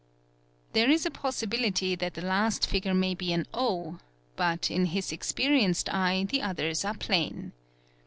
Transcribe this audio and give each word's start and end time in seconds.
"There 0.73 0.89
is 0.89 1.05
a 1.05 1.11
possibility 1.11 1.93
that 1.93 2.15
the 2.15 2.23
last 2.23 2.65
figure 2.67 2.95
may 2.95 3.13
be 3.13 3.31
an 3.33 3.45
O—but, 3.53 4.71
in 4.71 4.85
his 4.87 5.11
experienced 5.11 5.93
eye, 5.93 6.25
the 6.27 6.41
others 6.41 6.83
are 6.83 6.97
plain. 6.97 7.51